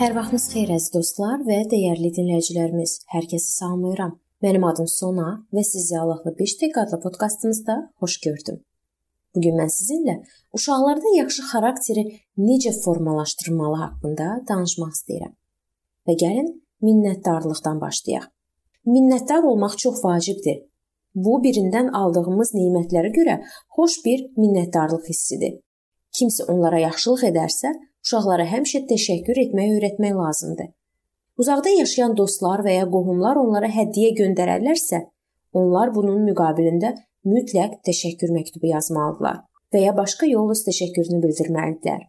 [0.00, 2.94] Hər vaxtınız xeyir əziz dostlar və dəyərli dinləyicilərimiz.
[3.12, 4.14] Hər kəsi salamlayıram.
[4.42, 8.62] Mənim adım Sona və sizi Allahla 5 dəqiqə adlı podkastımızda xoş gördüm.
[9.34, 10.14] Bu gün mən sizinlə
[10.56, 12.04] uşaqlarda yaxşı xarakteri
[12.48, 15.36] necə formalaşdırmalı haqqında danışmaq istəyirəm.
[16.08, 16.50] Və gəlin
[16.88, 18.26] minnətdarlıqdan başlayaq.
[18.88, 20.64] Minnətdar olmaq çox vacibdir.
[21.14, 23.38] Bu birindən aldığımız nemətlərə görə
[23.76, 25.58] xoş bir minnətdarlıq hissidir.
[26.16, 27.72] Kimsə onlara yaxşılıq edərsə,
[28.04, 30.70] uşaqlara həmişə təşəkkür etməyi öyrətmək lazımdır.
[31.40, 35.00] Uzaqda yaşayan dostlar və ya qohumlar onlara hədiyyə göndərərlərsə,
[35.58, 36.92] onlar bunun müqabilində
[37.24, 39.42] mütləq təşəkkür məktubu yazmalıdırlar
[39.72, 42.02] və ya başqa yolla təşəkkürünü bildirməlidirlər.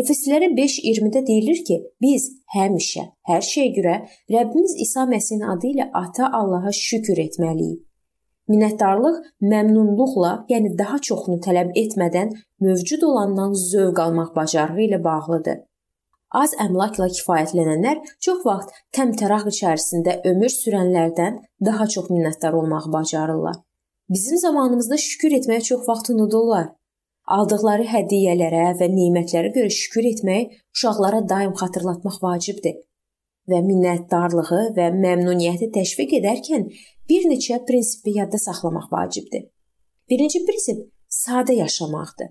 [0.00, 3.96] Efeslilərə 5:20-də deyilir ki, biz həmişə hər şeyə görə
[4.32, 7.82] Rəbbimiz İsa Məsihin adı ilə Ata Allaha şükür etməliyik.
[8.52, 9.18] Minnətdarlıq
[9.52, 12.32] məmnunluqla, yəni daha çoxunu tələb etmədən
[12.64, 15.62] mövcud olandan zövq almaq bacarığı ilə bağlıdır.
[16.42, 23.58] Az əmlakla kifayətlənənlər çox vaxt təmtəraq içərisində ömür sürənlərdən daha çox minnətdar olmağı bacarırlar.
[24.12, 26.70] Bizim zamanımızda şükür etməyə çox vaxt unudurlar.
[27.36, 32.80] Aldıqları hədiyyələrə və nemətlərə görə şükür etmək uşaqlara daim xatırlatmaq vacibdir
[33.50, 36.66] və minnətdarlığı və məmnuniyyəti təşviq edərkən
[37.12, 39.42] bir neçə prinsipi yadda saxlamaq vacibdir.
[40.10, 40.78] Birinci prinsip
[41.22, 42.30] sadə yaşamaqdır.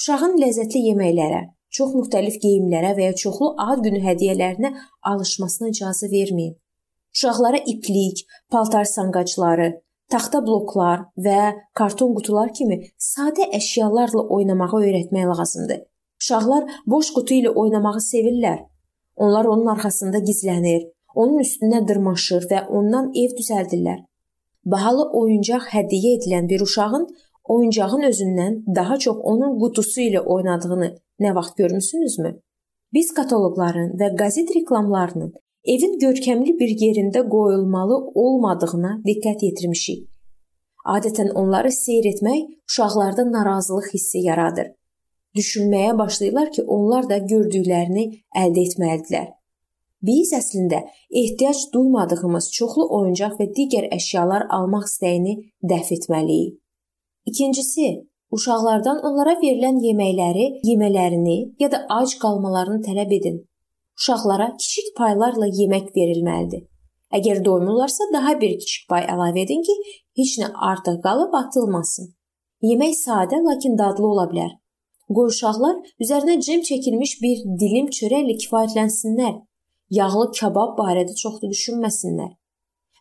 [0.00, 1.40] Uşağın ləzzətli yeməklərə,
[1.76, 4.70] çox müxtəlif geyimlərə və ya çoxlu ad günü hədiyyələrinə
[5.10, 6.54] alışmasına icazə verməyin.
[7.14, 9.68] Uşaqlara iplik, paltar sanqacları,
[10.12, 11.40] taxta bloklar və
[11.78, 12.80] karton qutular kimi
[13.10, 15.84] sadə əşyalarla oynamağı öyrətmək lazımdır.
[16.22, 18.64] Uşaqlar boş qutu ilə oynamağı sevirlər.
[19.16, 24.02] Onlar onun arxasında gizlənir, onun üstünə dırmaşır və ondan ev düzəldirlər.
[24.64, 27.06] Bahalı oyuncaq hədiyyə edilən bir uşağın
[27.54, 30.88] oyuncağın özündən daha çox onun qutusu ilə oynadığını
[31.20, 32.30] nə vaxt görmüsünüzmü?
[32.94, 35.34] Biz kataloqların və qəzet reklamlarının
[35.74, 40.08] evin görkəmli bir yerində qoyulmalı olmadığına diqqət yetirmişik.
[40.96, 44.72] Adətən onları seyr etmək uşaqlarda narazılıq hissi yaradır.
[45.36, 48.04] Düşünməyə başlayırlar ki, onlar da gördüklərini
[48.42, 49.32] əldə etməlidirlər.
[50.06, 50.80] Biz əslində
[51.20, 55.34] ehtiyac duymadığımız çoxlu oyuncaq və digər əşyalar almaq istəyini
[55.70, 56.58] dəf etməliyik.
[57.30, 57.86] İkincisi,
[58.36, 63.38] uşaqlardan onlara verilən yeməkləri yemələrini ya da ac qalmalarını tələb edin.
[63.98, 66.66] Uşaqlara kiçik paylarla yemək verilməlidir.
[67.16, 69.78] Əgər doymurlarsa daha bir kiçik pay əlavə edin ki,
[70.18, 72.12] heç nə artıq qalıb atılmasın.
[72.68, 74.52] Yemək sadə, lakin dadlı ola bilər.
[75.16, 79.34] Qoy uşaqlar üzərinə cem çəkilmiş bir dilim çörəklə kifayətlənsinlər
[79.98, 82.32] yağlı kabab barədə çox da düşünməsinlər.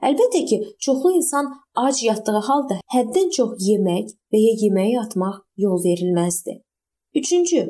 [0.03, 1.49] Əlbəttə ki, çoxlu insan
[1.85, 6.57] ac yatdığı halda həddən çox yemək və ya yeməyi atmaq yol verilməzdi.
[7.15, 7.61] Üçüncü,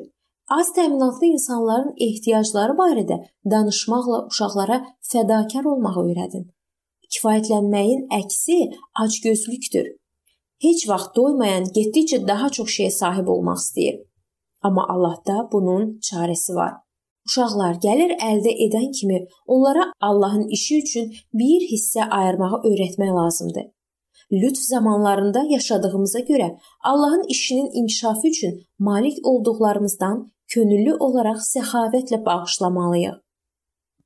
[0.57, 3.19] az təminatlı insanların ehtiyacları barədə
[3.51, 4.79] danışmaqla uşaqlara
[5.11, 6.47] fədakar olmağı öyrədin.
[7.13, 8.57] Kifayətlənməyin əksi
[9.03, 9.91] acgözlükdür.
[10.66, 14.00] Heç vaxt doymayan getdikcə daha çox şeyə sahib olmaq istəyir.
[14.63, 16.73] Amma Allahda bunun çarəsi var.
[17.28, 23.66] Uşaqlar gəlir əldə edən kimi onlara Allahın işi üçün bir hissə ayırmağı öyrətmək lazımdır.
[24.31, 33.17] Lütf zamanlarında yaşadığımıza görə Allahın işinin inkişafı üçün malik olduqlarımızdan könüllü olaraq səxavətlə bağışlamalıyıq.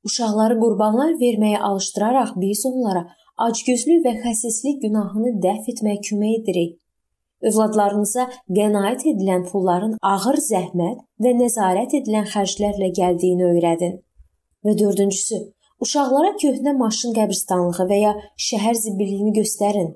[0.08, 3.08] Uşaqları qurbanlar verməyə alışdıraraq biz onlara
[3.48, 6.78] acgözlük və xəsislik günahını dəf etməyə kömək edirik.
[7.46, 14.00] Övladlarınıza qənaət edilən pulların ağır zəhmət və nəzarət edilən xərclərlə gəldiyini öyrədin.
[14.66, 15.38] Və dördüncüsü,
[15.86, 18.16] uşaqlara köhnə maşın qəbirstanlığı və ya
[18.48, 19.94] şəhər zibilliyini göstərin.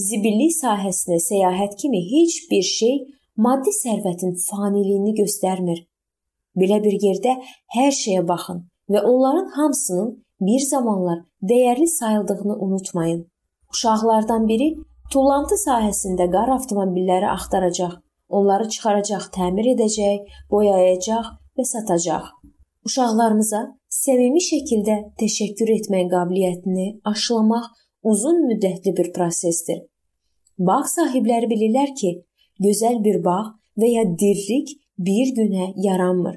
[0.00, 2.96] Zibillik sahəsinə səyahət kimi heç bir şey
[3.36, 5.84] maddi sərvətin faniliyini göstərmir.
[6.56, 7.36] Belə bir yerdə
[7.76, 13.26] hər şeyə baxın və onların hamısının bir zamanlar dəyərli sayıldığını unutmayın.
[13.72, 14.76] Uşaqlardan biri
[15.12, 17.92] Tullantı sahəsində qar avtomobilləri axtaracaq,
[18.36, 22.24] onları çıxaracaq, təmir edəcək, boyayacaq və satacaq.
[22.86, 23.60] Uşaqlarımıza
[24.02, 27.68] səmimi şəkildə təşəkkür etmək qabiliyyətini aşılamaq
[28.12, 29.84] uzun müddətli bir prosesdir.
[30.58, 32.12] Bağ sahibləri bilirlər ki,
[32.66, 33.40] gözəl bir bağ
[33.78, 36.36] və ya dirlik bir günə yaranmır.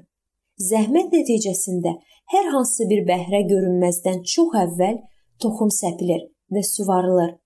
[0.69, 1.97] Zəhmət nəticəsində
[2.33, 4.97] hər hansı bir bəhrə görünməzdən çox əvvəl
[5.41, 7.37] toxum səpilir və suvarılır.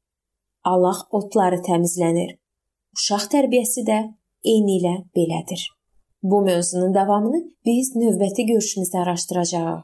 [0.64, 2.38] Allah otları təmizlənir.
[2.96, 3.98] Uşaq tərbiyəsi də
[4.48, 5.66] eyni ilə belədir.
[6.24, 9.82] Bu mövzunun davamını biz növbəti görüşümüzdə araşdıracağıq.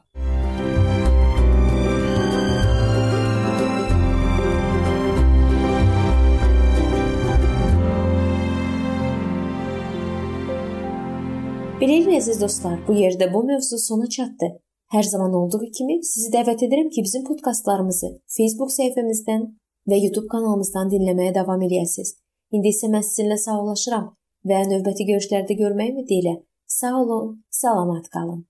[11.80, 14.54] Beləliklə əziz dostlar, bu yerdə bu mövzu sona çatdı.
[14.96, 19.44] Hər zaman olduğu kimi sizi dəvət edirəm ki, bizim podkastlarımızı Facebook səhifəmizdən
[19.90, 22.14] və YouTube kanalımızdan dinləməyə davam eləyəsiniz.
[22.54, 24.06] İndi isə mən sizinlə sağollaşıram
[24.48, 26.36] və növbəti görüşlərdə görmək ümidi ilə
[26.70, 28.49] sağ olun, salamat qalın.